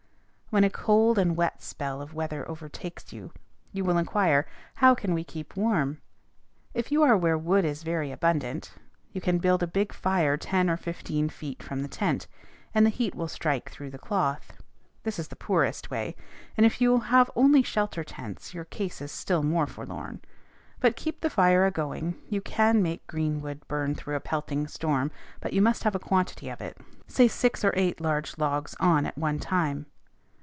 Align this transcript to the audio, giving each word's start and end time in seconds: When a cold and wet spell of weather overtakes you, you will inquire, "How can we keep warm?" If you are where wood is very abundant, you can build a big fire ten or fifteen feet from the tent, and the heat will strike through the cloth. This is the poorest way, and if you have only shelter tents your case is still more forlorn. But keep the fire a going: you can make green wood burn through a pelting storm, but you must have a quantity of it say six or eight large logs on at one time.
When 0.53 0.65
a 0.65 0.69
cold 0.69 1.17
and 1.17 1.37
wet 1.37 1.61
spell 1.63 2.01
of 2.01 2.13
weather 2.13 2.45
overtakes 2.51 3.13
you, 3.13 3.31
you 3.71 3.85
will 3.85 3.97
inquire, 3.97 4.45
"How 4.75 4.93
can 4.93 5.13
we 5.13 5.23
keep 5.23 5.55
warm?" 5.55 6.01
If 6.73 6.91
you 6.91 7.03
are 7.03 7.15
where 7.15 7.37
wood 7.37 7.63
is 7.63 7.83
very 7.83 8.11
abundant, 8.11 8.73
you 9.13 9.21
can 9.21 9.37
build 9.37 9.63
a 9.63 9.77
big 9.81 9.93
fire 9.93 10.35
ten 10.35 10.69
or 10.69 10.75
fifteen 10.75 11.29
feet 11.29 11.63
from 11.63 11.79
the 11.79 11.87
tent, 11.87 12.27
and 12.75 12.85
the 12.85 12.89
heat 12.89 13.15
will 13.15 13.29
strike 13.29 13.69
through 13.69 13.91
the 13.91 13.97
cloth. 13.97 14.51
This 15.03 15.17
is 15.17 15.29
the 15.29 15.37
poorest 15.37 15.89
way, 15.89 16.17
and 16.57 16.65
if 16.65 16.81
you 16.81 16.99
have 16.99 17.31
only 17.33 17.63
shelter 17.63 18.03
tents 18.03 18.53
your 18.53 18.65
case 18.65 18.99
is 18.99 19.09
still 19.13 19.43
more 19.43 19.67
forlorn. 19.67 20.19
But 20.81 20.97
keep 20.97 21.21
the 21.21 21.29
fire 21.29 21.65
a 21.65 21.71
going: 21.71 22.21
you 22.27 22.41
can 22.41 22.83
make 22.83 23.07
green 23.07 23.39
wood 23.39 23.65
burn 23.69 23.95
through 23.95 24.17
a 24.17 24.19
pelting 24.19 24.67
storm, 24.67 25.11
but 25.39 25.53
you 25.53 25.61
must 25.61 25.85
have 25.85 25.95
a 25.95 25.97
quantity 25.97 26.49
of 26.49 26.59
it 26.59 26.77
say 27.07 27.29
six 27.29 27.63
or 27.63 27.71
eight 27.77 28.01
large 28.01 28.37
logs 28.37 28.75
on 28.81 29.05
at 29.05 29.17
one 29.17 29.39
time. 29.39 29.85